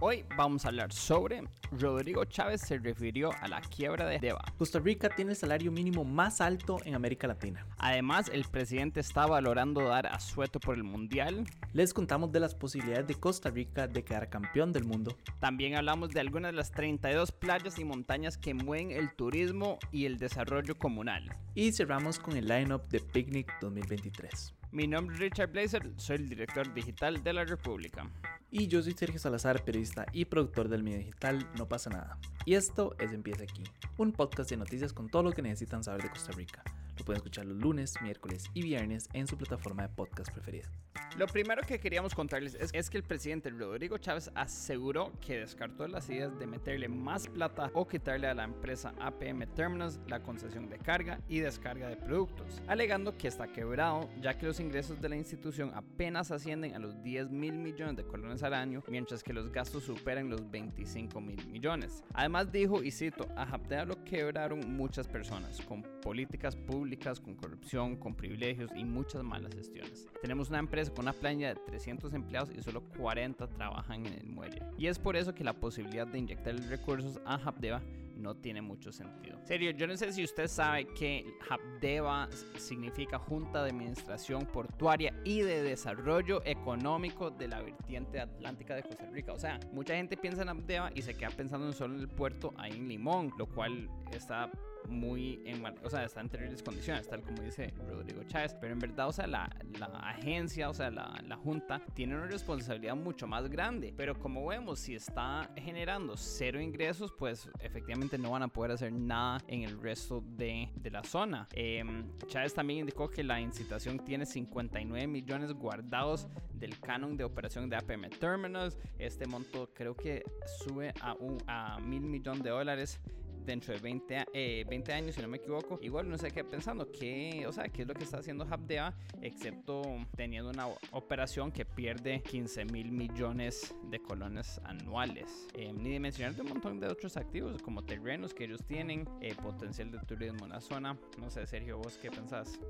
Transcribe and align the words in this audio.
Hoy 0.00 0.24
vamos 0.36 0.64
a 0.64 0.68
hablar 0.68 0.92
sobre 0.92 1.42
Rodrigo 1.72 2.24
Chávez 2.24 2.60
se 2.60 2.78
refirió 2.78 3.32
a 3.40 3.48
la 3.48 3.60
quiebra 3.60 4.06
de 4.06 4.20
Deva. 4.20 4.44
Costa 4.56 4.78
Rica 4.78 5.08
tiene 5.08 5.32
el 5.32 5.36
salario 5.36 5.72
mínimo 5.72 6.04
más 6.04 6.40
alto 6.40 6.78
en 6.84 6.94
América 6.94 7.26
Latina. 7.26 7.66
Además, 7.78 8.30
el 8.32 8.44
presidente 8.44 9.00
está 9.00 9.26
valorando 9.26 9.80
dar 9.82 10.06
asueto 10.06 10.60
por 10.60 10.76
el 10.76 10.84
Mundial. 10.84 11.44
Les 11.72 11.92
contamos 11.92 12.30
de 12.30 12.38
las 12.38 12.54
posibilidades 12.54 13.08
de 13.08 13.16
Costa 13.16 13.50
Rica 13.50 13.88
de 13.88 14.04
quedar 14.04 14.30
campeón 14.30 14.72
del 14.72 14.84
mundo. 14.84 15.16
También 15.40 15.74
hablamos 15.74 16.10
de 16.10 16.20
algunas 16.20 16.52
de 16.52 16.56
las 16.58 16.70
32 16.70 17.32
playas 17.32 17.76
y 17.80 17.84
montañas 17.84 18.38
que 18.38 18.54
mueven 18.54 18.92
el 18.92 19.12
turismo 19.16 19.80
y 19.90 20.04
el 20.04 20.18
desarrollo 20.18 20.78
comunal. 20.78 21.28
Y 21.56 21.72
cerramos 21.72 22.20
con 22.20 22.36
el 22.36 22.46
lineup 22.46 22.86
de 22.88 23.00
Picnic 23.00 23.52
2023. 23.60 24.57
Mi 24.70 24.86
nombre 24.86 25.14
es 25.14 25.20
Richard 25.20 25.50
Blazer, 25.50 25.90
soy 25.96 26.16
el 26.16 26.28
director 26.28 26.74
digital 26.74 27.22
de 27.22 27.32
la 27.32 27.44
República. 27.44 28.06
Y 28.50 28.68
yo 28.68 28.82
soy 28.82 28.92
Sergio 28.92 29.18
Salazar, 29.18 29.64
periodista 29.64 30.04
y 30.12 30.26
productor 30.26 30.68
del 30.68 30.82
medio 30.82 30.98
digital 30.98 31.48
No 31.56 31.66
pasa 31.66 31.88
nada. 31.88 32.18
Y 32.44 32.54
esto 32.54 32.94
es 32.98 33.12
Empieza 33.12 33.44
aquí, 33.44 33.64
un 33.96 34.12
podcast 34.12 34.50
de 34.50 34.58
noticias 34.58 34.92
con 34.92 35.08
todo 35.08 35.22
lo 35.22 35.32
que 35.32 35.40
necesitan 35.40 35.82
saber 35.82 36.02
de 36.02 36.10
Costa 36.10 36.32
Rica. 36.32 36.62
Lo 36.98 37.04
pueden 37.04 37.18
escuchar 37.18 37.46
los 37.46 37.56
lunes, 37.56 37.94
miércoles 38.02 38.44
y 38.54 38.62
viernes 38.62 39.08
en 39.12 39.28
su 39.28 39.36
plataforma 39.36 39.82
de 39.82 39.88
podcast 39.90 40.32
preferida. 40.32 40.68
Lo 41.16 41.26
primero 41.26 41.62
que 41.62 41.78
queríamos 41.78 42.14
contarles 42.14 42.56
es, 42.72 42.90
que 42.90 42.96
el 42.96 43.02
presidente 43.02 43.50
Rodrigo 43.50 43.98
Chávez 43.98 44.30
aseguró 44.34 45.12
que 45.20 45.38
descartó 45.38 45.86
las 45.86 46.08
ideas 46.10 46.38
de 46.38 46.46
meterle 46.46 46.88
más 46.88 47.28
plata 47.28 47.70
o 47.74 47.86
quitarle 47.86 48.26
a 48.26 48.34
la 48.34 48.44
empresa 48.44 48.94
APM 49.00 49.46
Terminals 49.54 50.00
la 50.06 50.22
concesión 50.22 50.68
de 50.68 50.78
carga 50.78 51.20
y 51.28 51.40
descarga 51.40 51.88
de 51.88 51.96
productos, 51.96 52.62
alegando 52.66 53.16
que 53.16 53.28
está 53.28 53.46
quebrado 53.46 54.08
ya 54.20 54.36
que 54.36 54.46
los 54.46 54.60
ingresos 54.60 55.00
de 55.00 55.08
la 55.08 55.16
institución 55.16 55.72
apenas 55.74 56.30
ascienden 56.30 56.74
a 56.74 56.78
los 56.78 57.02
10 57.02 57.30
mil 57.30 57.54
millones 57.54 57.96
de 57.96 58.04
colones 58.04 58.42
al 58.42 58.54
año, 58.54 58.82
mientras 58.88 59.22
que 59.22 59.32
los 59.32 59.50
gastos 59.50 59.84
superan 59.84 60.30
los 60.30 60.50
25 60.50 61.20
mil 61.20 61.46
millones. 61.48 62.02
Además 62.14 62.50
dijo, 62.50 62.82
y 62.82 62.90
cito, 62.90 63.28
a 63.36 63.42
Habdea 63.42 63.84
lo 63.84 64.02
quebraron 64.04 64.76
muchas 64.76 65.06
personas, 65.06 65.60
con 65.62 65.82
políticas 65.82 66.56
públicas, 66.56 66.87
con 66.96 67.34
corrupción, 67.34 67.96
con 67.96 68.14
privilegios 68.14 68.70
y 68.74 68.84
muchas 68.84 69.22
malas 69.22 69.54
gestiones. 69.54 70.06
Tenemos 70.22 70.48
una 70.48 70.58
empresa 70.58 70.92
con 70.92 71.04
una 71.04 71.12
playa 71.12 71.54
de 71.54 71.60
300 71.66 72.12
empleados 72.14 72.50
y 72.50 72.62
solo 72.62 72.82
40 72.96 73.46
trabajan 73.48 74.06
en 74.06 74.14
el 74.14 74.26
muelle. 74.26 74.62
Y 74.78 74.86
es 74.86 74.98
por 74.98 75.16
eso 75.16 75.34
que 75.34 75.44
la 75.44 75.52
posibilidad 75.52 76.06
de 76.06 76.18
inyectar 76.18 76.54
recursos 76.68 77.20
a 77.24 77.34
Habdeba 77.34 77.82
no 78.16 78.36
tiene 78.36 78.60
mucho 78.60 78.90
sentido. 78.90 79.38
Serio, 79.44 79.70
yo 79.70 79.86
no 79.86 79.96
sé 79.96 80.12
si 80.12 80.24
usted 80.24 80.48
sabe 80.48 80.86
que 80.86 81.24
Habdeba 81.48 82.28
significa 82.56 83.18
Junta 83.18 83.62
de 83.62 83.70
Administración 83.70 84.44
Portuaria 84.46 85.14
y 85.24 85.40
de 85.40 85.62
Desarrollo 85.62 86.42
Económico 86.44 87.30
de 87.30 87.48
la 87.48 87.62
vertiente 87.62 88.20
atlántica 88.20 88.74
de 88.74 88.82
Costa 88.82 89.06
Rica. 89.10 89.32
O 89.32 89.38
sea, 89.38 89.60
mucha 89.72 89.94
gente 89.94 90.16
piensa 90.16 90.42
en 90.42 90.48
Habdeba 90.48 90.90
y 90.94 91.02
se 91.02 91.14
queda 91.14 91.30
pensando 91.30 91.66
en 91.66 91.72
solo 91.72 91.94
en 91.94 92.00
el 92.00 92.08
puerto 92.08 92.52
ahí 92.56 92.72
en 92.72 92.88
Limón, 92.88 93.32
lo 93.38 93.46
cual 93.46 93.88
está 94.12 94.50
muy 94.88 95.40
en, 95.44 95.64
o 95.84 95.90
sea, 95.90 96.04
está 96.04 96.20
en 96.20 96.28
terribles 96.28 96.62
condiciones, 96.62 97.08
tal 97.08 97.22
como 97.22 97.42
dice 97.42 97.72
Rodrigo 97.88 98.22
Chávez, 98.24 98.54
pero 98.60 98.72
en 98.72 98.78
verdad, 98.78 99.08
o 99.08 99.12
sea, 99.12 99.26
la, 99.26 99.50
la 99.78 99.86
agencia, 99.86 100.68
o 100.68 100.74
sea, 100.74 100.90
la, 100.90 101.20
la, 101.26 101.36
junta 101.36 101.80
tiene 101.94 102.16
una 102.16 102.26
responsabilidad 102.26 102.96
mucho 102.96 103.26
más 103.26 103.48
grande, 103.48 103.92
pero 103.96 104.18
como 104.18 104.46
vemos, 104.46 104.80
si 104.80 104.94
está 104.94 105.50
generando 105.56 106.16
cero 106.16 106.60
ingresos, 106.60 107.12
pues 107.18 107.48
efectivamente 107.60 108.18
no 108.18 108.30
van 108.30 108.42
a 108.42 108.48
poder 108.48 108.72
hacer 108.72 108.92
nada 108.92 109.38
en 109.46 109.62
el 109.62 109.80
resto 109.80 110.22
de, 110.36 110.70
de 110.74 110.90
la 110.90 111.04
zona. 111.04 111.46
Em, 111.52 112.08
Chávez 112.26 112.54
también 112.54 112.80
indicó 112.80 113.08
que 113.08 113.22
la 113.22 113.40
incitación 113.40 113.98
tiene 114.04 114.26
59 114.26 115.06
millones 115.06 115.52
guardados 115.52 116.28
del 116.54 116.78
canon 116.80 117.16
de 117.16 117.24
operación 117.24 117.68
de 117.68 117.76
APM 117.76 118.10
Terminals, 118.18 118.76
este 118.98 119.26
monto 119.26 119.70
creo 119.74 119.94
que 119.94 120.24
sube 120.60 120.92
a, 121.00 121.14
un, 121.14 121.38
a 121.46 121.78
mil 121.80 122.02
millones 122.02 122.42
de 122.42 122.50
dólares 122.50 123.00
dentro 123.48 123.72
de 123.72 123.80
20, 123.80 124.26
eh, 124.34 124.64
20 124.68 124.92
años, 124.92 125.14
si 125.14 125.22
no 125.22 125.28
me 125.28 125.38
equivoco. 125.38 125.78
Igual 125.82 126.08
no 126.08 126.18
sé 126.18 126.30
qué 126.30 126.44
pensando, 126.44 126.92
qué, 126.92 127.46
o 127.46 127.52
sea, 127.52 127.68
qué 127.68 127.82
es 127.82 127.88
lo 127.88 127.94
que 127.94 128.04
está 128.04 128.18
haciendo 128.18 128.46
Habdea, 128.48 128.94
excepto 129.22 129.82
teniendo 130.14 130.50
una 130.50 130.66
operación 130.92 131.50
que 131.50 131.64
pierde 131.64 132.22
15 132.22 132.66
mil 132.66 132.92
millones 132.92 133.74
de 133.90 134.00
colones 134.00 134.60
anuales. 134.64 135.48
Eh, 135.54 135.72
ni 135.72 135.94
de 135.94 136.00
mencionar 136.00 136.34
de 136.34 136.42
un 136.42 136.48
montón 136.48 136.78
de 136.78 136.88
otros 136.88 137.16
activos, 137.16 137.60
como 137.62 137.82
terrenos 137.82 138.34
que 138.34 138.44
ellos 138.44 138.62
tienen, 138.66 139.08
eh, 139.22 139.34
potencial 139.34 139.90
de 139.90 139.98
turismo 140.00 140.44
en 140.44 140.50
la 140.50 140.60
zona. 140.60 140.98
No 141.18 141.30
sé, 141.30 141.46
Sergio, 141.46 141.78
vos 141.78 141.98
qué 142.00 142.10
pensás? 142.10 142.60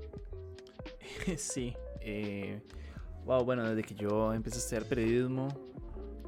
sí, 1.37 1.75
wow, 3.25 3.43
bueno, 3.43 3.67
desde 3.67 3.83
que 3.83 3.95
yo 3.95 4.33
empecé 4.33 4.55
a 4.55 4.59
estudiar 4.59 4.85
periodismo, 4.85 5.49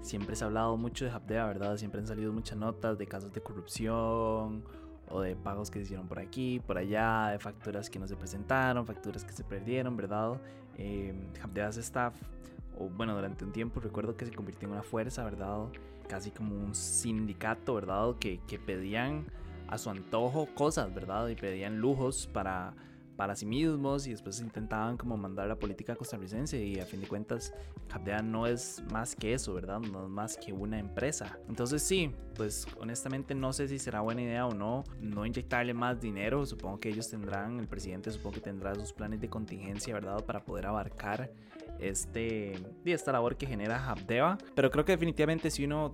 siempre 0.02 0.36
se 0.36 0.44
ha 0.44 0.48
hablado 0.48 0.78
mucho 0.78 1.06
de 1.06 1.12
Habdea, 1.12 1.46
¿verdad? 1.46 1.78
Siempre 1.78 2.02
han 2.02 2.08
salido 2.08 2.34
muchas 2.34 2.58
notas 2.58 2.98
de 2.98 3.08
casos 3.08 3.32
de 3.32 3.42
corrupción 3.42 4.64
o 5.10 5.22
de 5.22 5.36
pagos 5.36 5.70
que 5.70 5.80
se 5.80 5.84
hicieron 5.84 6.08
por 6.08 6.20
aquí, 6.20 6.60
por 6.66 6.78
allá, 6.78 7.30
de 7.30 7.40
facturas 7.40 7.90
que 7.90 8.00
no 8.00 8.08
se 8.08 8.16
presentaron, 8.16 8.86
facturas 8.86 9.24
que 9.24 9.34
se 9.34 9.44
perdieron, 9.44 9.96
¿verdad? 9.98 10.40
Eh, 10.78 11.14
Habdea's 11.42 11.78
staff, 11.78 12.16
o 12.80 12.90
bueno, 12.90 13.14
durante 13.16 13.44
un 13.44 13.52
tiempo 13.52 13.80
recuerdo 13.80 14.16
que 14.16 14.26
se 14.26 14.32
convirtió 14.32 14.68
en 14.68 14.74
una 14.74 14.84
fuerza, 14.84 15.24
¿verdad? 15.24 15.68
Casi 16.08 16.32
como 16.32 16.56
un 16.56 16.74
sindicato, 16.74 17.76
¿verdad? 17.76 18.16
Que, 18.20 18.40
que 18.48 18.58
pedían 18.58 19.26
a 19.68 19.78
su 19.78 19.90
antojo 19.90 20.48
cosas, 20.56 20.94
¿verdad? 20.94 21.28
Y 21.28 21.36
pedían 21.36 21.80
lujos 21.80 22.28
para 22.28 22.74
para 23.22 23.36
sí 23.36 23.46
mismos 23.46 24.08
y 24.08 24.10
después 24.10 24.42
intentaban 24.42 24.98
como 24.98 25.16
mandar 25.16 25.48
la 25.48 25.56
política 25.56 25.96
costarricense 25.96 26.58
y 26.58 26.80
a 26.80 26.88
fin 26.88 27.02
de 27.02 27.08
cuentas 27.08 27.54
Capdea 27.88 28.24
no 28.24 28.48
es 28.48 28.82
más 28.92 29.16
que 29.16 29.36
eso, 29.36 29.54
¿verdad? 29.54 29.80
No 29.80 30.06
es 30.06 30.10
más 30.10 30.38
que 30.38 30.52
una 30.52 30.80
empresa. 30.80 31.38
Entonces 31.48 31.84
sí, 31.84 32.10
pues 32.34 32.66
honestamente 32.80 33.36
no 33.36 33.54
sé 33.54 33.68
si 33.68 33.78
será 33.78 34.02
buena 34.02 34.24
idea 34.24 34.48
o 34.48 34.56
no 34.56 34.84
no 35.02 35.24
inyectarle 35.24 35.76
más 35.76 36.02
dinero. 36.02 36.44
Supongo 36.48 36.80
que 36.80 36.90
ellos 36.90 37.12
tendrán, 37.12 37.60
el 37.60 37.68
presidente 37.68 38.10
supongo 38.10 38.34
que 38.34 38.42
tendrá 38.42 38.74
sus 38.74 38.92
planes 38.92 39.22
de 39.22 39.30
contingencia, 39.30 39.94
¿verdad? 39.94 40.26
Para 40.26 40.44
poder 40.44 40.66
abarcar 40.66 41.32
este, 41.78 42.54
esta 42.86 43.12
labor 43.12 43.38
que 43.38 43.46
genera 43.46 43.88
Habdeba. 43.88 44.40
Pero 44.56 44.72
creo 44.72 44.84
que 44.84 44.94
definitivamente 44.94 45.52
si 45.52 45.66
uno 45.66 45.94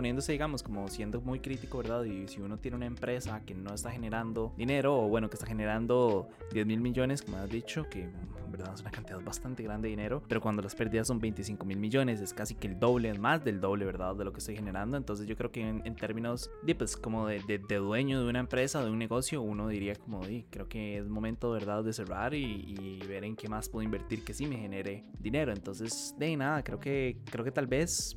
poniéndose, 0.00 0.32
digamos, 0.32 0.62
como 0.62 0.88
siendo 0.88 1.20
muy 1.20 1.40
crítico, 1.40 1.76
¿verdad? 1.76 2.04
Y 2.04 2.26
si 2.26 2.40
uno 2.40 2.56
tiene 2.56 2.74
una 2.78 2.86
empresa 2.86 3.42
que 3.44 3.54
no 3.54 3.74
está 3.74 3.90
generando 3.90 4.54
dinero, 4.56 4.98
o 4.98 5.08
bueno, 5.08 5.28
que 5.28 5.34
está 5.34 5.44
generando 5.44 6.26
10 6.54 6.64
mil 6.64 6.80
millones, 6.80 7.20
como 7.20 7.36
has 7.36 7.50
dicho, 7.50 7.86
que 7.90 8.04
en 8.04 8.50
verdad 8.50 8.72
es 8.72 8.80
una 8.80 8.90
cantidad 8.90 9.20
bastante 9.20 9.62
grande 9.62 9.88
de 9.88 9.90
dinero, 9.90 10.22
pero 10.26 10.40
cuando 10.40 10.62
las 10.62 10.74
pérdidas 10.74 11.06
son 11.06 11.18
25 11.18 11.66
mil 11.66 11.76
millones, 11.76 12.22
es 12.22 12.32
casi 12.32 12.54
que 12.54 12.66
el 12.66 12.80
doble, 12.80 13.12
más 13.18 13.44
del 13.44 13.60
doble, 13.60 13.84
¿verdad? 13.84 14.16
De 14.16 14.24
lo 14.24 14.32
que 14.32 14.38
estoy 14.38 14.56
generando. 14.56 14.96
Entonces 14.96 15.26
yo 15.26 15.36
creo 15.36 15.52
que 15.52 15.68
en, 15.68 15.94
términos 15.96 16.50
de, 16.62 16.74
pues, 16.74 16.96
como 16.96 17.26
de, 17.26 17.42
de, 17.42 17.76
dueño 17.76 18.22
de 18.22 18.30
una 18.30 18.40
empresa, 18.40 18.82
de 18.82 18.90
un 18.90 18.98
negocio, 18.98 19.42
uno 19.42 19.68
diría 19.68 19.96
como, 19.96 20.26
di, 20.26 20.46
creo 20.48 20.66
que 20.66 20.96
es 20.96 21.08
momento, 21.08 21.50
¿verdad?, 21.50 21.84
de 21.84 21.92
cerrar 21.92 22.32
y, 22.32 22.42
y, 22.42 23.06
ver 23.06 23.24
en 23.24 23.36
qué 23.36 23.50
más 23.50 23.68
puedo 23.68 23.82
invertir 23.82 24.24
que 24.24 24.32
sí 24.32 24.46
me 24.46 24.56
genere 24.56 25.04
dinero. 25.18 25.52
Entonces, 25.52 26.14
de 26.18 26.34
nada, 26.38 26.64
creo 26.64 26.80
que, 26.80 27.18
creo 27.30 27.44
que 27.44 27.52
tal 27.52 27.66
vez 27.66 28.16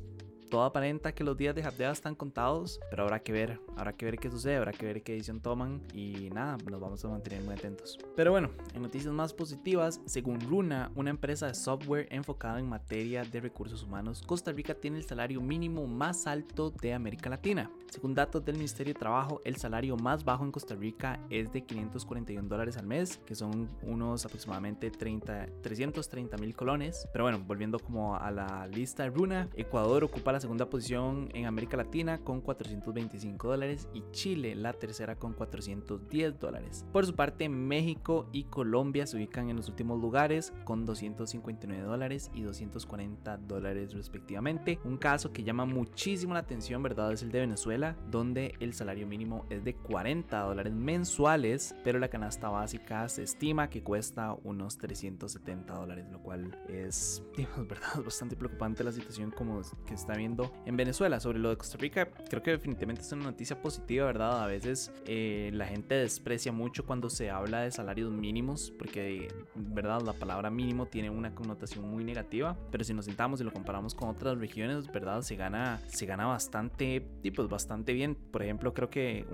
todo 0.54 0.62
aparenta 0.62 1.12
que 1.12 1.24
los 1.24 1.36
días 1.36 1.52
de 1.56 1.64
Habdea 1.64 1.90
están 1.90 2.14
contados, 2.14 2.78
pero 2.88 3.02
habrá 3.02 3.18
que 3.18 3.32
ver, 3.32 3.60
habrá 3.76 3.92
que 3.92 4.04
ver 4.04 4.18
qué 4.18 4.30
sucede, 4.30 4.54
habrá 4.54 4.70
que 4.70 4.86
ver 4.86 5.02
qué 5.02 5.14
decisión 5.14 5.40
toman 5.40 5.82
y 5.92 6.30
nada, 6.32 6.56
nos 6.70 6.80
vamos 6.80 7.04
a 7.04 7.08
mantener 7.08 7.42
muy 7.42 7.54
atentos. 7.54 7.98
Pero 8.14 8.30
bueno, 8.30 8.50
en 8.72 8.82
noticias 8.82 9.12
más 9.12 9.34
positivas, 9.34 10.00
según 10.04 10.40
Runa, 10.40 10.92
una 10.94 11.10
empresa 11.10 11.48
de 11.48 11.54
software 11.54 12.06
enfocada 12.12 12.60
en 12.60 12.68
materia 12.68 13.24
de 13.24 13.40
recursos 13.40 13.82
humanos, 13.82 14.22
Costa 14.24 14.52
Rica 14.52 14.74
tiene 14.74 14.98
el 14.98 15.04
salario 15.04 15.40
mínimo 15.40 15.88
más 15.88 16.28
alto 16.28 16.70
de 16.70 16.94
América 16.94 17.28
Latina. 17.28 17.68
Según 17.90 18.14
datos 18.14 18.44
del 18.44 18.54
Ministerio 18.54 18.94
de 18.94 19.00
Trabajo, 19.00 19.40
el 19.44 19.56
salario 19.56 19.96
más 19.96 20.24
bajo 20.24 20.44
en 20.44 20.52
Costa 20.52 20.76
Rica 20.76 21.18
es 21.30 21.52
de 21.52 21.64
541 21.64 22.48
dólares 22.48 22.76
al 22.76 22.86
mes, 22.86 23.18
que 23.26 23.34
son 23.34 23.68
unos 23.82 24.24
aproximadamente 24.24 24.92
30, 24.92 25.48
330 25.62 26.36
mil 26.36 26.54
colones. 26.54 27.08
Pero 27.12 27.24
bueno, 27.24 27.42
volviendo 27.44 27.80
como 27.80 28.16
a 28.16 28.30
la 28.30 28.68
lista 28.68 29.02
de 29.02 29.10
Runa, 29.10 29.48
Ecuador 29.56 30.04
ocupa 30.04 30.30
la 30.30 30.43
segunda 30.44 30.68
posición 30.68 31.30
en 31.32 31.46
América 31.46 31.78
Latina 31.78 32.18
con 32.18 32.42
425 32.42 33.48
dólares 33.48 33.88
y 33.94 34.02
Chile 34.10 34.54
la 34.54 34.74
tercera 34.74 35.16
con 35.16 35.32
410 35.32 36.38
dólares. 36.38 36.84
Por 36.92 37.06
su 37.06 37.14
parte, 37.14 37.48
México 37.48 38.28
y 38.30 38.44
Colombia 38.44 39.06
se 39.06 39.16
ubican 39.16 39.48
en 39.48 39.56
los 39.56 39.70
últimos 39.70 39.98
lugares 39.98 40.52
con 40.64 40.84
259 40.84 41.82
dólares 41.82 42.30
y 42.34 42.42
240 42.42 43.38
dólares 43.38 43.94
respectivamente. 43.94 44.78
Un 44.84 44.98
caso 44.98 45.32
que 45.32 45.44
llama 45.44 45.64
muchísimo 45.64 46.34
la 46.34 46.40
atención, 46.40 46.82
¿verdad? 46.82 47.10
Es 47.12 47.22
el 47.22 47.32
de 47.32 47.40
Venezuela, 47.40 47.96
donde 48.10 48.54
el 48.60 48.74
salario 48.74 49.06
mínimo 49.06 49.46
es 49.48 49.64
de 49.64 49.74
40 49.74 50.40
dólares 50.40 50.74
mensuales, 50.74 51.74
pero 51.84 51.98
la 51.98 52.08
canasta 52.08 52.50
básica 52.50 53.08
se 53.08 53.22
estima 53.22 53.70
que 53.70 53.82
cuesta 53.82 54.36
unos 54.44 54.76
370 54.76 55.72
dólares, 55.72 56.04
lo 56.12 56.20
cual 56.20 56.58
es, 56.68 57.22
digamos, 57.36 57.66
¿verdad? 57.66 57.88
bastante 58.04 58.36
preocupante 58.36 58.84
la 58.84 58.92
situación 58.92 59.30
como 59.30 59.62
que 59.86 59.94
está 59.94 60.14
bien 60.14 60.23
en 60.24 60.76
Venezuela. 60.76 61.20
Sobre 61.20 61.38
lo 61.38 61.50
de 61.50 61.56
Costa 61.56 61.78
Rica, 61.78 62.08
creo 62.28 62.42
que 62.42 62.50
definitivamente 62.50 63.02
es 63.02 63.12
una 63.12 63.24
noticia 63.24 63.60
positiva, 63.60 64.06
¿verdad? 64.06 64.42
A 64.42 64.46
veces 64.46 64.92
eh, 65.06 65.50
la 65.52 65.66
gente 65.66 65.94
desprecia 65.94 66.52
mucho 66.52 66.84
cuando 66.86 67.10
se 67.10 67.30
habla 67.30 67.60
de 67.60 67.70
salarios 67.70 68.10
mínimos, 68.10 68.72
porque, 68.78 69.28
¿verdad? 69.54 70.00
La 70.02 70.12
palabra 70.12 70.50
mínimo 70.50 70.86
tiene 70.86 71.10
una 71.10 71.34
connotación 71.34 71.88
muy 71.88 72.04
negativa, 72.04 72.56
pero 72.70 72.84
si 72.84 72.94
nos 72.94 73.04
sentamos 73.04 73.40
y 73.40 73.44
lo 73.44 73.52
comparamos 73.52 73.94
con 73.94 74.08
otras 74.08 74.38
regiones, 74.38 74.90
¿verdad? 74.90 75.22
Se 75.22 75.36
gana, 75.36 75.80
se 75.88 76.06
gana 76.06 76.26
bastante, 76.26 77.06
y 77.22 77.30
pues 77.30 77.48
bastante 77.48 77.92
bien. 77.92 78.14
Por 78.14 78.42
ejemplo, 78.42 78.72
creo 78.72 78.90
que 78.90 79.26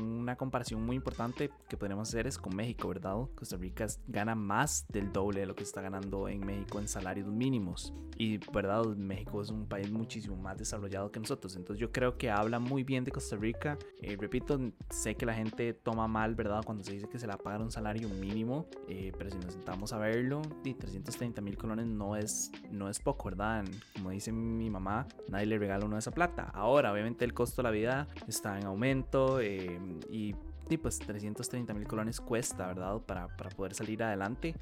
una 0.00 0.36
comparación 0.36 0.84
muy 0.84 0.96
importante 0.96 1.50
que 1.68 1.76
podríamos 1.76 2.08
hacer 2.08 2.26
es 2.26 2.38
con 2.38 2.54
México, 2.56 2.88
¿verdad? 2.88 3.16
Costa 3.34 3.56
Rica 3.56 3.86
gana 4.06 4.34
más 4.34 4.86
del 4.88 5.12
doble 5.12 5.40
de 5.40 5.46
lo 5.46 5.54
que 5.54 5.62
está 5.62 5.80
ganando 5.80 6.28
en 6.28 6.44
México 6.44 6.78
en 6.78 6.88
salarios 6.88 7.28
mínimos. 7.28 7.92
Y, 8.16 8.38
¿verdad? 8.52 8.84
México 8.96 9.42
es 9.42 9.50
un 9.50 9.66
país 9.66 9.90
muchísimo 9.92 10.36
más 10.36 10.58
desarrollado 10.58 11.10
que 11.12 11.20
nosotros. 11.20 11.56
Entonces 11.56 11.80
yo 11.80 11.92
creo 11.92 12.16
que 12.16 12.30
habla 12.30 12.58
muy 12.58 12.82
bien 12.82 13.04
de 13.04 13.10
Costa 13.10 13.36
Rica. 13.36 13.78
Eh, 14.00 14.16
repito, 14.18 14.58
sé 14.90 15.14
que 15.14 15.26
la 15.26 15.34
gente 15.34 15.74
toma 15.74 16.08
mal, 16.08 16.34
¿verdad? 16.34 16.62
Cuando 16.64 16.82
se 16.82 16.92
dice 16.92 17.08
que 17.08 17.18
se 17.18 17.26
le 17.26 17.36
paga 17.36 17.62
un 17.62 17.70
salario 17.70 18.08
mínimo. 18.08 18.66
Eh, 18.88 19.12
pero 19.16 19.30
si 19.30 19.38
nos 19.38 19.52
sentamos 19.52 19.92
a 19.92 19.98
verlo, 19.98 20.42
330 20.62 21.40
mil 21.40 21.56
colones 21.56 21.86
no 21.86 22.16
es, 22.16 22.50
no 22.70 22.88
es 22.88 22.98
poco, 22.98 23.26
¿verdad? 23.26 23.64
Como 23.94 24.10
dice 24.10 24.32
mi 24.32 24.70
mamá, 24.70 25.06
nadie 25.28 25.46
le 25.46 25.58
regala 25.58 25.84
uno 25.84 25.96
de 25.96 26.00
esa 26.00 26.10
plata. 26.10 26.50
Ahora, 26.54 26.92
obviamente 26.92 27.24
el 27.24 27.34
costo 27.34 27.62
de 27.62 27.64
la 27.64 27.70
vida 27.70 28.08
está 28.26 28.58
en 28.58 28.66
aumento 28.66 29.40
eh, 29.40 29.78
y, 30.10 30.34
y, 30.68 30.76
pues 30.76 30.98
330 30.98 31.74
mil 31.74 31.86
colones 31.86 32.20
cuesta, 32.20 32.66
¿verdad? 32.66 32.98
Para, 33.00 33.28
para 33.36 33.50
poder 33.50 33.74
salir 33.74 34.02
adelante. 34.02 34.54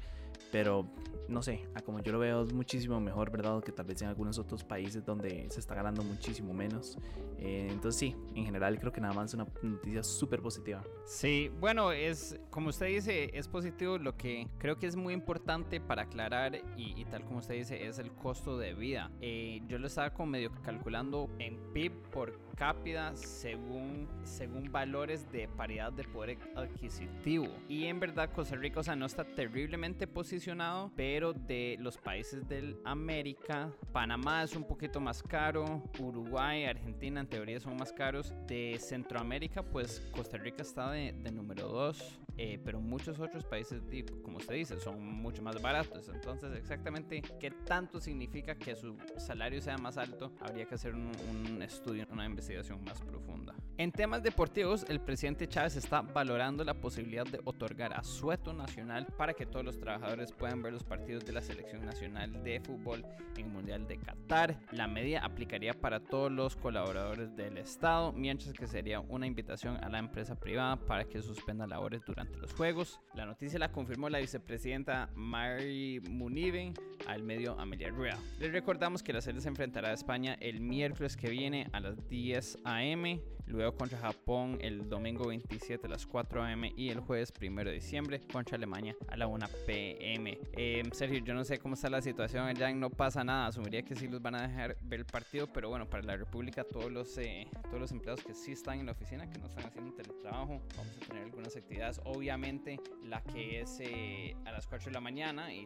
Pero 0.51 0.89
no 1.31 1.41
sé, 1.41 1.65
a 1.73 1.81
como 1.81 1.99
yo 2.01 2.11
lo 2.11 2.19
veo 2.19 2.43
es 2.43 2.53
muchísimo 2.53 2.99
mejor, 2.99 3.31
¿verdad? 3.31 3.63
Que 3.63 3.71
tal 3.71 3.85
vez 3.85 4.01
en 4.01 4.09
algunos 4.09 4.37
otros 4.37 4.63
países 4.63 5.05
donde 5.05 5.47
se 5.49 5.59
está 5.59 5.73
ganando 5.73 6.03
muchísimo 6.03 6.53
menos. 6.53 6.97
Eh, 7.37 7.67
entonces 7.71 7.97
sí, 7.99 8.15
en 8.35 8.45
general 8.45 8.77
creo 8.79 8.91
que 8.91 9.01
nada 9.01 9.13
más 9.13 9.29
es 9.29 9.33
una 9.35 9.47
noticia 9.63 10.03
súper 10.03 10.41
positiva. 10.41 10.83
Sí, 11.05 11.49
bueno, 11.59 11.91
es 11.91 12.37
como 12.49 12.69
usted 12.69 12.87
dice, 12.87 13.31
es 13.33 13.47
positivo. 13.47 13.97
Lo 13.97 14.17
que 14.17 14.47
creo 14.57 14.77
que 14.77 14.87
es 14.87 14.95
muy 14.95 15.13
importante 15.13 15.79
para 15.79 16.03
aclarar 16.03 16.61
y, 16.75 17.05
tal 17.05 17.23
como 17.23 17.39
usted 17.39 17.55
dice, 17.55 17.87
es 17.87 17.97
el 17.97 18.11
costo 18.11 18.57
de 18.57 18.73
vida. 18.73 19.09
Eh, 19.21 19.61
yo 19.67 19.79
lo 19.79 19.87
estaba 19.87 20.13
como 20.13 20.31
medio 20.31 20.51
calculando 20.63 21.29
en 21.39 21.57
PIB 21.73 21.93
por 22.11 22.50
cápita 22.51 23.15
según, 23.15 24.07
según 24.23 24.71
valores 24.71 25.31
de 25.31 25.47
paridad 25.47 25.91
de 25.93 26.03
poder 26.03 26.37
adquisitivo. 26.55 27.47
Y 27.67 27.85
en 27.85 27.99
verdad 27.99 28.31
Costa 28.31 28.55
Rica, 28.55 28.79
o 28.79 28.83
sea, 28.83 28.95
no 28.95 29.05
está 29.05 29.23
terriblemente 29.23 30.07
posicionado, 30.07 30.91
pero 30.95 31.33
de 31.33 31.77
los 31.79 31.97
países 31.97 32.47
del 32.47 32.79
América, 32.85 33.71
Panamá 33.91 34.43
es 34.43 34.55
un 34.55 34.63
poquito 34.63 34.99
más 34.99 35.23
caro, 35.23 35.83
Uruguay, 35.99 36.65
Argentina 36.65 37.21
en 37.21 37.27
teoría 37.27 37.59
son 37.59 37.77
más 37.77 37.91
caros. 37.91 38.33
De 38.47 38.77
Centroamérica, 38.79 39.63
pues 39.63 39.99
Costa 40.11 40.37
Rica 40.37 40.61
está 40.61 40.91
de, 40.91 41.13
de 41.13 41.31
número 41.31 41.67
2. 41.67 42.19
Eh, 42.43 42.59
pero 42.65 42.81
muchos 42.81 43.19
otros 43.19 43.43
países, 43.43 43.83
como 44.23 44.37
usted 44.37 44.55
dice, 44.55 44.79
son 44.79 44.99
mucho 44.99 45.43
más 45.43 45.61
baratos. 45.61 46.09
Entonces, 46.09 46.51
exactamente 46.57 47.21
qué 47.39 47.51
tanto 47.51 47.99
significa 47.99 48.55
que 48.55 48.75
su 48.75 48.97
salario 49.17 49.61
sea 49.61 49.77
más 49.77 49.95
alto, 49.99 50.31
habría 50.41 50.65
que 50.65 50.73
hacer 50.73 50.95
un, 50.95 51.61
estudio, 51.61 52.07
una 52.11 52.25
investigación 52.25 52.83
más 52.83 52.99
profunda. 52.99 53.53
En 53.77 53.91
temas 53.91 54.23
deportivos, 54.23 54.87
el 54.89 54.99
presidente 54.99 55.47
Chávez 55.47 55.75
está 55.75 56.01
valorando 56.01 56.63
la 56.63 56.73
posibilidad 56.73 57.25
de 57.25 57.39
otorgar 57.45 57.93
asueto 57.93 58.53
nacional 58.53 59.05
para 59.17 59.35
que 59.35 59.45
todos 59.45 59.63
los 59.63 59.77
trabajadores 59.77 60.31
puedan 60.31 60.63
ver 60.63 60.73
los 60.73 60.83
partidos 60.83 61.23
de 61.23 61.33
la 61.33 61.41
selección 61.41 61.85
nacional 61.85 62.43
de 62.43 62.59
fútbol 62.59 63.05
en 63.37 63.45
el 63.45 63.51
Mundial 63.51 63.87
de 63.87 63.97
Qatar. 63.97 64.57
La 64.71 64.87
medida 64.87 65.23
aplicaría 65.23 65.73
para 65.73 65.99
todos 65.99 66.31
los 66.31 66.55
colaboradores 66.55 67.35
del 67.35 67.59
Estado, 67.59 68.11
mientras 68.13 68.53
que 68.53 68.65
sería 68.65 68.99
una 68.99 69.27
invitación 69.27 69.77
a 69.83 69.89
la 69.89 69.99
empresa 69.99 70.33
privada 70.33 70.75
para 70.77 71.05
que 71.05 71.21
suspenda 71.21 71.67
labores 71.67 72.03
durante 72.03 72.30
los 72.39 72.53
Juegos. 72.53 72.99
La 73.13 73.25
noticia 73.25 73.59
la 73.59 73.71
confirmó 73.71 74.09
la 74.09 74.19
vicepresidenta 74.19 75.09
Mary 75.15 75.99
Muniven 76.09 76.73
al 77.07 77.23
medio 77.23 77.59
Amelia 77.59 77.89
Rueda. 77.89 78.17
Les 78.39 78.51
recordamos 78.51 79.03
que 79.03 79.13
la 79.13 79.21
serie 79.21 79.41
se 79.41 79.49
enfrentará 79.49 79.89
a 79.89 79.93
España 79.93 80.37
el 80.39 80.61
miércoles 80.61 81.17
que 81.17 81.29
viene 81.29 81.67
a 81.73 81.79
las 81.79 82.07
10 82.09 82.59
a.m 82.63 83.21
luego 83.51 83.75
contra 83.75 83.99
Japón 83.99 84.57
el 84.61 84.89
domingo 84.89 85.27
27 85.27 85.85
a 85.85 85.89
las 85.89 86.07
4 86.07 86.43
am 86.43 86.65
y 86.75 86.89
el 86.89 86.99
jueves 87.01 87.33
1 87.39 87.63
de 87.63 87.71
diciembre 87.73 88.21
contra 88.31 88.55
Alemania 88.55 88.95
a 89.07 89.17
la 89.17 89.27
1 89.27 89.47
pm. 89.65 90.39
Em, 90.53 90.91
Sergio, 90.91 91.19
yo 91.19 91.33
no 91.33 91.43
sé 91.43 91.59
cómo 91.59 91.75
está 91.75 91.89
la 91.89 92.01
situación 92.01 92.45
allá 92.45 92.71
No 92.73 92.89
Pasa 92.89 93.23
Nada, 93.23 93.47
asumiría 93.47 93.83
que 93.83 93.95
sí 93.95 94.07
los 94.07 94.21
van 94.21 94.35
a 94.35 94.47
dejar 94.47 94.77
ver 94.81 95.01
el 95.01 95.05
partido, 95.05 95.47
pero 95.47 95.69
bueno, 95.69 95.89
para 95.89 96.03
la 96.03 96.17
República 96.17 96.63
todos 96.63 96.91
los, 96.91 97.17
eh, 97.17 97.47
todos 97.63 97.79
los 97.79 97.91
empleados 97.91 98.23
que 98.23 98.33
sí 98.33 98.53
están 98.53 98.79
en 98.79 98.85
la 98.85 98.93
oficina, 98.93 99.29
que 99.29 99.39
no 99.39 99.47
están 99.47 99.65
haciendo 99.65 99.93
teletrabajo, 99.93 100.61
vamos 100.77 100.97
a 101.01 101.07
tener 101.07 101.23
algunas 101.23 101.55
actividades, 101.55 101.99
obviamente 102.05 102.79
la 103.03 103.21
que 103.21 103.61
es 103.61 103.79
eh, 103.79 104.35
a 104.45 104.51
las 104.51 104.67
4 104.67 104.87
de 104.87 104.93
la 104.93 105.01
mañana 105.01 105.53
y 105.53 105.65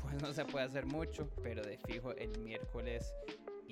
pues 0.00 0.20
no 0.20 0.32
se 0.32 0.44
puede 0.44 0.66
hacer 0.66 0.86
mucho, 0.86 1.30
pero 1.42 1.62
de 1.62 1.78
fijo 1.78 2.12
el 2.12 2.38
miércoles 2.40 3.14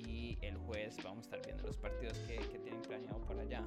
y 0.07 0.37
el 0.41 0.57
jueves 0.57 0.97
vamos 1.03 1.19
a 1.19 1.21
estar 1.21 1.41
viendo 1.45 1.63
los 1.63 1.77
partidos 1.77 2.17
que, 2.19 2.37
que 2.37 2.59
tienen 2.59 2.81
planeado 2.81 3.19
por 3.21 3.39
allá. 3.39 3.63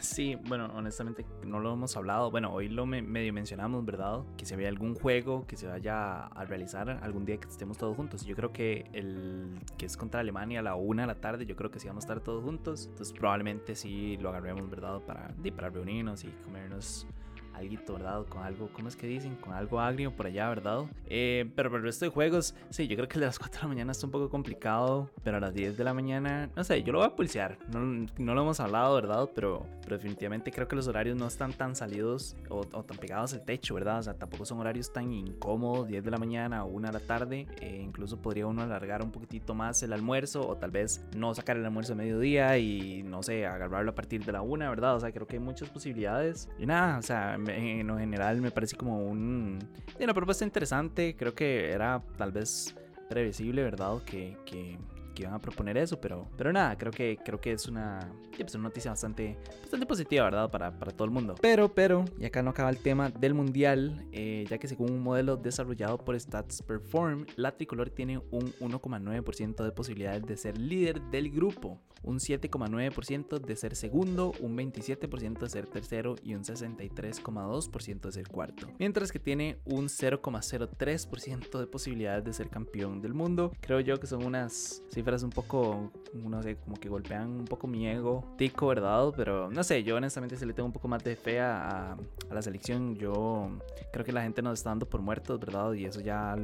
Sí, 0.00 0.36
bueno, 0.46 0.66
honestamente 0.74 1.24
no 1.44 1.60
lo 1.60 1.72
hemos 1.72 1.96
hablado. 1.96 2.30
Bueno, 2.30 2.52
hoy 2.52 2.68
lo 2.68 2.86
medio 2.86 3.32
mencionamos, 3.32 3.84
¿verdad? 3.84 4.20
Que 4.36 4.44
se 4.44 4.56
vea 4.56 4.68
algún 4.68 4.94
juego 4.94 5.46
que 5.46 5.56
se 5.56 5.66
vaya 5.66 6.26
a 6.26 6.44
realizar 6.44 6.88
algún 7.02 7.24
día 7.24 7.38
que 7.38 7.48
estemos 7.48 7.78
todos 7.78 7.96
juntos. 7.96 8.24
Yo 8.24 8.36
creo 8.36 8.52
que 8.52 8.86
el 8.92 9.58
que 9.78 9.86
es 9.86 9.96
contra 9.96 10.20
Alemania 10.20 10.60
a 10.60 10.62
la 10.62 10.74
una 10.74 11.02
de 11.02 11.08
la 11.08 11.20
tarde, 11.20 11.46
yo 11.46 11.56
creo 11.56 11.70
que 11.70 11.80
sí 11.80 11.88
vamos 11.88 12.04
a 12.04 12.06
estar 12.06 12.20
todos 12.20 12.44
juntos. 12.44 12.86
Entonces 12.90 13.12
probablemente 13.12 13.74
sí 13.74 14.16
lo 14.18 14.28
agarremos, 14.28 14.68
¿verdad? 14.70 15.00
Para, 15.00 15.34
para 15.56 15.70
reunirnos 15.70 16.24
y 16.24 16.28
comernos 16.44 17.06
algo, 17.54 17.94
¿verdad? 17.94 18.24
Con 18.28 18.42
algo, 18.42 18.68
¿cómo 18.72 18.88
es 18.88 18.96
que 18.96 19.06
dicen? 19.06 19.36
Con 19.36 19.52
algo 19.52 19.80
agrio 19.80 20.12
por 20.12 20.26
allá, 20.26 20.48
¿verdad? 20.48 20.84
Eh, 21.06 21.50
pero 21.54 21.70
para 21.70 21.78
el 21.80 21.84
resto 21.84 22.04
de 22.04 22.10
juegos, 22.10 22.54
sí, 22.70 22.88
yo 22.88 22.96
creo 22.96 23.08
que 23.08 23.18
de 23.18 23.26
las 23.26 23.38
4 23.38 23.60
de 23.60 23.62
la 23.62 23.68
mañana 23.68 23.92
está 23.92 24.06
un 24.06 24.12
poco 24.12 24.28
complicado, 24.28 25.10
pero 25.22 25.36
a 25.36 25.40
las 25.40 25.54
10 25.54 25.76
de 25.76 25.84
la 25.84 25.94
mañana, 25.94 26.50
no 26.54 26.64
sé, 26.64 26.82
yo 26.82 26.92
lo 26.92 26.98
voy 26.98 27.06
a 27.06 27.16
pulsear. 27.16 27.58
No, 27.72 28.06
no 28.18 28.34
lo 28.34 28.42
hemos 28.42 28.60
hablado, 28.60 28.94
¿verdad? 28.94 29.28
Pero, 29.34 29.66
pero, 29.82 29.96
definitivamente 29.96 30.50
creo 30.50 30.68
que 30.68 30.76
los 30.76 30.88
horarios 30.88 31.16
no 31.16 31.26
están 31.26 31.52
tan 31.52 31.76
salidos 31.76 32.36
o, 32.48 32.64
tan 32.64 32.96
pegados 32.96 33.34
al 33.34 33.44
techo, 33.44 33.74
¿verdad? 33.74 33.98
O 33.98 34.02
sea, 34.02 34.14
tampoco 34.14 34.44
son 34.44 34.58
horarios 34.58 34.92
tan 34.92 35.12
incómodos, 35.12 35.88
10 35.88 36.04
de 36.04 36.10
la 36.10 36.18
mañana 36.18 36.64
o 36.64 36.68
1 36.68 36.88
de 36.88 36.92
la 36.92 37.00
tarde. 37.00 37.46
Eh, 37.60 37.80
incluso 37.82 38.20
podría 38.20 38.46
uno 38.46 38.62
alargar 38.62 39.02
un 39.02 39.10
poquitito 39.10 39.54
más 39.54 39.82
el 39.82 39.92
almuerzo 39.92 40.46
o 40.46 40.56
tal 40.56 40.70
vez 40.70 41.04
no 41.16 41.34
sacar 41.34 41.56
el 41.56 41.64
almuerzo 41.64 41.92
a 41.92 41.96
mediodía 41.96 42.58
y, 42.58 43.02
no 43.02 43.22
sé, 43.22 43.46
agarrarlo 43.46 43.90
a 43.90 43.94
partir 43.94 44.24
de 44.24 44.32
la 44.32 44.42
1, 44.42 44.68
¿verdad? 44.70 44.96
O 44.96 45.00
sea, 45.00 45.12
creo 45.12 45.26
que 45.26 45.36
hay 45.36 45.42
muchas 45.42 45.68
posibilidades. 45.68 46.48
Y 46.58 46.66
nada, 46.66 46.98
o 46.98 47.02
sea, 47.02 47.38
en 47.48 47.86
lo 47.86 47.98
general 47.98 48.40
me 48.40 48.50
parece 48.50 48.76
como 48.76 49.06
un, 49.06 49.58
una 49.98 50.14
propuesta 50.14 50.44
interesante. 50.44 51.16
Creo 51.16 51.34
que 51.34 51.70
era 51.70 52.02
tal 52.16 52.32
vez 52.32 52.74
previsible, 53.08 53.62
¿verdad? 53.62 54.02
Que, 54.04 54.36
que, 54.46 54.78
que, 55.12 55.22
iban 55.22 55.34
a 55.34 55.38
proponer 55.40 55.76
eso, 55.76 56.00
pero, 56.00 56.28
pero 56.36 56.52
nada, 56.52 56.76
creo 56.76 56.92
que, 56.92 57.18
creo 57.24 57.40
que 57.40 57.52
es 57.52 57.66
una, 57.66 58.12
pues 58.36 58.54
una 58.54 58.64
noticia 58.64 58.90
bastante, 58.90 59.36
bastante 59.60 59.86
positiva, 59.86 60.24
¿verdad? 60.24 60.50
Para, 60.50 60.78
para 60.78 60.92
todo 60.92 61.04
el 61.04 61.10
mundo. 61.10 61.34
Pero, 61.40 61.72
pero, 61.74 62.04
y 62.18 62.24
acá 62.24 62.42
no 62.42 62.50
acaba 62.50 62.70
el 62.70 62.78
tema 62.78 63.10
del 63.10 63.34
mundial, 63.34 64.06
eh, 64.12 64.44
ya 64.48 64.58
que 64.58 64.68
según 64.68 64.92
un 64.92 65.00
modelo 65.00 65.36
desarrollado 65.36 65.98
por 65.98 66.18
Stats 66.18 66.62
Perform, 66.62 67.26
la 67.36 67.56
tricolor 67.56 67.90
tiene 67.90 68.18
un 68.30 68.52
1,9% 68.60 69.64
de 69.64 69.72
posibilidades 69.72 70.24
de 70.26 70.36
ser 70.36 70.58
líder 70.58 71.00
del 71.02 71.30
grupo 71.30 71.80
un 72.02 72.18
7,9% 72.18 73.38
de 73.38 73.56
ser 73.56 73.76
segundo, 73.76 74.32
un 74.40 74.56
27% 74.56 75.38
de 75.38 75.48
ser 75.48 75.66
tercero 75.66 76.16
y 76.22 76.34
un 76.34 76.44
63,2% 76.44 78.00
de 78.00 78.12
ser 78.12 78.28
cuarto. 78.28 78.68
Mientras 78.78 79.12
que 79.12 79.18
tiene 79.18 79.58
un 79.64 79.86
0,03% 79.88 81.58
de 81.58 81.66
posibilidades 81.66 82.24
de 82.24 82.32
ser 82.32 82.48
campeón 82.48 83.00
del 83.00 83.14
mundo. 83.14 83.52
Creo 83.60 83.80
yo 83.80 83.98
que 83.98 84.06
son 84.06 84.24
unas 84.24 84.82
cifras 85.02 85.22
un 85.24 85.30
poco, 85.30 85.90
no 86.14 86.42
sé, 86.42 86.56
como 86.56 86.76
que 86.76 86.88
golpean 86.88 87.28
un 87.28 87.44
poco 87.44 87.66
mi 87.66 87.88
ego 87.88 88.24
tico, 88.38 88.68
¿verdad? 88.68 89.12
Pero 89.16 89.50
no 89.50 89.64
sé, 89.64 89.82
yo 89.82 89.96
honestamente 89.96 90.36
se 90.36 90.46
le 90.46 90.52
tengo 90.52 90.66
un 90.66 90.72
poco 90.72 90.86
más 90.86 91.02
de 91.02 91.16
fe 91.16 91.40
a, 91.40 91.96
la 92.30 92.42
selección. 92.42 92.94
Yo 92.94 93.50
creo 93.92 94.04
que 94.04 94.12
la 94.12 94.22
gente 94.22 94.42
nos 94.42 94.60
está 94.60 94.70
dando 94.70 94.88
por 94.88 95.00
muertos, 95.00 95.40
¿verdad? 95.40 95.72
Y 95.72 95.84
eso 95.84 96.00
ya 96.00 96.36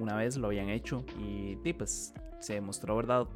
una 0.00 0.16
vez 0.16 0.36
lo 0.38 0.46
habían 0.46 0.70
hecho. 0.70 1.04
Y, 1.18 1.58
y 1.62 1.72
pues 1.74 2.14
se 2.40 2.54
demostró, 2.54 2.96
¿verdad? 2.96 3.26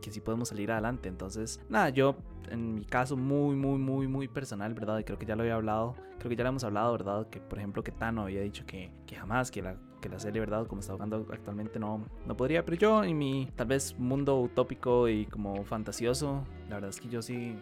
que 0.00 0.10
sí 0.10 0.20
podemos 0.20 0.48
salir 0.48 0.72
adelante. 0.72 1.08
Entonces, 1.08 1.60
nada, 1.68 1.90
yo 1.90 2.16
en 2.48 2.74
mi 2.74 2.84
caso 2.84 3.16
muy, 3.16 3.54
muy, 3.54 3.78
muy, 3.78 4.08
muy 4.08 4.28
personal, 4.28 4.72
¿verdad? 4.72 4.98
Y 4.98 5.04
creo 5.04 5.18
que 5.18 5.26
ya 5.26 5.36
lo 5.36 5.42
había 5.42 5.56
hablado, 5.56 5.94
creo 6.18 6.30
que 6.30 6.36
ya 6.36 6.42
lo 6.42 6.48
hemos 6.48 6.64
hablado, 6.64 6.92
¿verdad? 6.92 7.28
Que 7.28 7.38
por 7.38 7.58
ejemplo 7.58 7.82
que 7.82 7.92
Tano 7.92 8.22
había 8.22 8.40
dicho 8.40 8.64
que, 8.66 8.90
que 9.06 9.16
jamás, 9.16 9.50
que 9.50 9.60
la, 9.60 9.76
que 10.00 10.08
la 10.08 10.18
serie, 10.18 10.40
¿verdad? 10.40 10.66
Como 10.66 10.80
está 10.80 10.94
jugando 10.94 11.26
actualmente 11.32 11.78
no, 11.78 12.04
no 12.26 12.36
podría, 12.36 12.64
pero 12.64 12.76
yo 12.76 13.04
en 13.04 13.18
mi 13.18 13.48
tal 13.56 13.68
vez 13.68 13.98
mundo 13.98 14.40
utópico 14.40 15.08
y 15.08 15.26
como 15.26 15.64
fantasioso, 15.64 16.44
la 16.68 16.76
verdad 16.76 16.90
es 16.90 17.00
que 17.00 17.08
yo 17.08 17.22
sí 17.22 17.56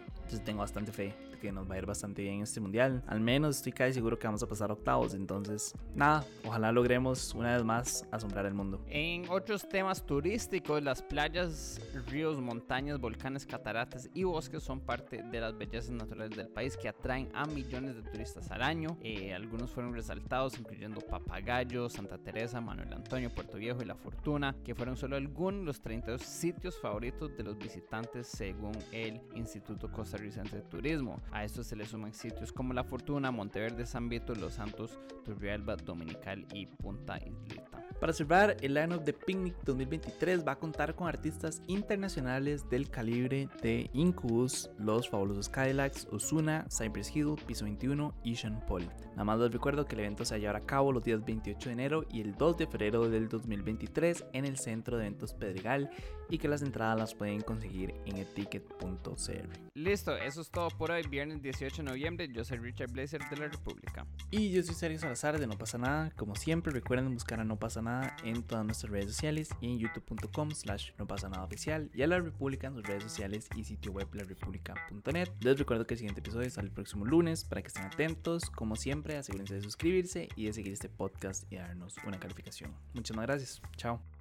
tengo 0.45 0.59
bastante 0.59 0.91
fe 0.91 1.13
que 1.39 1.51
nos 1.51 1.69
va 1.69 1.75
a 1.75 1.77
ir 1.77 1.85
bastante 1.85 2.21
bien 2.21 2.41
este 2.41 2.59
mundial. 2.59 3.03
Al 3.07 3.19
menos 3.19 3.57
estoy 3.57 3.71
casi 3.71 3.93
seguro 3.93 4.19
que 4.19 4.27
vamos 4.27 4.43
a 4.43 4.47
pasar 4.47 4.71
octavos. 4.71 5.13
Entonces, 5.13 5.73
nada, 5.95 6.23
ojalá 6.45 6.71
logremos 6.71 7.33
una 7.33 7.53
vez 7.55 7.63
más 7.63 8.05
asombrar 8.11 8.45
el 8.45 8.53
mundo. 8.53 8.83
En 8.87 9.29
otros 9.29 9.67
temas 9.67 10.05
turísticos, 10.05 10.83
las 10.83 11.01
playas, 11.01 11.81
ríos, 12.07 12.39
montañas, 12.39 12.99
volcanes, 12.99 13.45
cataratas 13.45 14.09
y 14.13 14.23
bosques 14.23 14.63
son 14.63 14.79
parte 14.81 15.23
de 15.23 15.39
las 15.39 15.57
bellezas 15.57 15.91
naturales 15.91 16.35
del 16.35 16.47
país 16.47 16.77
que 16.77 16.89
atraen 16.89 17.29
a 17.33 17.45
millones 17.45 17.95
de 17.95 18.03
turistas 18.03 18.51
al 18.51 18.61
año. 18.61 18.97
Eh, 19.01 19.33
algunos 19.33 19.71
fueron 19.71 19.93
resaltados, 19.93 20.57
incluyendo 20.59 21.01
Papagayo, 21.01 21.89
Santa 21.89 22.17
Teresa, 22.17 22.61
Manuel 22.61 22.93
Antonio, 22.93 23.29
Puerto 23.29 23.57
Viejo 23.57 23.81
y 23.81 23.85
La 23.85 23.95
Fortuna, 23.95 24.55
que 24.63 24.75
fueron 24.75 24.97
solo 24.97 25.15
algunos 25.15 25.61
de 25.61 25.65
los 25.65 25.81
32 25.81 26.21
sitios 26.21 26.79
favoritos 26.79 27.35
de 27.35 27.43
los 27.43 27.57
visitantes 27.57 28.27
según 28.27 28.71
el 28.91 29.21
Instituto 29.35 29.91
Costarricense 29.91 30.55
de 30.55 30.61
Turismo. 30.63 31.19
A 31.31 31.43
esto 31.43 31.63
se 31.63 31.75
le 31.75 31.85
suman 31.85 32.13
sitios 32.13 32.51
como 32.51 32.73
La 32.73 32.83
Fortuna, 32.83 33.31
Monteverde, 33.31 33.85
San 33.85 34.09
Vito, 34.09 34.33
Los 34.35 34.55
Santos, 34.55 34.99
Turrialba, 35.23 35.75
Dominical 35.75 36.45
y 36.53 36.65
Punta 36.65 37.17
Islita. 37.17 37.88
Para 37.99 38.13
cerrar, 38.13 38.55
el 38.61 38.75
lineup 38.75 39.03
de 39.03 39.11
Picnic 39.11 39.55
2023 39.65 40.47
va 40.47 40.53
a 40.53 40.59
contar 40.59 40.95
con 40.95 41.09
artistas 41.09 41.61
internacionales 41.67 42.69
del 42.69 42.89
calibre 42.89 43.49
de 43.61 43.89
Incubus, 43.91 44.69
Los 44.77 45.09
Fabulosos 45.09 45.49
Cadillacs, 45.49 46.07
Osuna, 46.09 46.65
Cypress 46.69 47.13
Hill, 47.13 47.35
Piso 47.45 47.65
21 47.65 48.15
y 48.23 48.37
Sean 48.37 48.63
Paul. 48.65 48.87
Nada 49.11 49.25
más 49.25 49.39
les 49.39 49.51
recuerdo 49.51 49.85
que 49.85 49.95
el 49.95 49.99
evento 49.99 50.23
se 50.23 50.39
llevará 50.39 50.59
a 50.59 50.65
cabo 50.65 50.93
los 50.93 51.03
días 51.03 51.25
28 51.25 51.67
de 51.67 51.73
enero 51.73 52.05
y 52.09 52.21
el 52.21 52.35
2 52.35 52.57
de 52.57 52.67
febrero 52.67 53.09
del 53.09 53.27
2023 53.27 54.27
en 54.31 54.45
el 54.45 54.57
Centro 54.57 54.95
de 54.95 55.07
Eventos 55.07 55.33
Pedregal 55.33 55.89
y 56.29 56.37
que 56.37 56.47
las 56.47 56.61
entradas 56.61 56.97
las 56.97 57.13
pueden 57.13 57.41
conseguir 57.41 57.93
en 58.05 58.15
eticket.cr. 58.15 59.49
Listo, 59.73 60.15
eso 60.15 60.39
es 60.39 60.49
todo 60.49 60.69
por 60.69 60.91
hoy, 60.91 61.05
viernes 61.07 61.41
18 61.41 61.77
de 61.77 61.83
noviembre. 61.83 62.29
Yo 62.31 62.45
soy 62.45 62.59
Richard 62.59 62.91
Blazer 62.91 63.21
de 63.29 63.37
la 63.37 63.47
República. 63.49 64.05
Y 64.31 64.51
yo 64.51 64.63
soy 64.63 64.75
Sergio 64.75 64.99
Salazar 64.99 65.37
de 65.37 65.47
No 65.47 65.57
Pasa 65.57 65.77
Nada. 65.77 66.11
Como 66.15 66.35
siempre, 66.35 66.71
recuerden 66.71 67.13
buscar 67.13 67.41
a 67.41 67.43
No 67.43 67.57
Pasa 67.57 67.81
Nada 67.81 67.88
en 68.23 68.43
todas 68.43 68.65
nuestras 68.65 68.91
redes 68.91 69.11
sociales 69.11 69.49
y 69.61 69.67
en 69.67 69.79
youtube.com 69.79 70.51
slash 70.51 70.91
no 70.97 71.07
pasa 71.07 71.29
nada 71.29 71.43
oficial 71.43 71.89
y 71.93 72.01
a 72.01 72.07
La 72.07 72.19
República 72.19 72.67
en 72.67 72.75
sus 72.75 72.83
redes 72.83 73.03
sociales 73.03 73.47
y 73.55 73.63
sitio 73.63 73.91
web 73.91 74.07
larepublica.net. 74.13 75.29
Les 75.41 75.57
recuerdo 75.57 75.85
que 75.85 75.93
el 75.95 75.99
siguiente 75.99 76.21
episodio 76.21 76.49
sale 76.49 76.67
el 76.67 76.73
próximo 76.73 77.05
lunes 77.05 77.43
para 77.43 77.61
que 77.61 77.67
estén 77.67 77.85
atentos. 77.85 78.49
Como 78.49 78.75
siempre, 78.75 79.17
asegúrense 79.17 79.55
de 79.55 79.61
suscribirse 79.61 80.29
y 80.35 80.45
de 80.45 80.53
seguir 80.53 80.73
este 80.73 80.89
podcast 80.89 81.51
y 81.51 81.57
darnos 81.57 81.95
una 82.05 82.19
calificación. 82.19 82.73
Muchas 82.93 83.17
gracias. 83.17 83.61
Chao. 83.77 84.18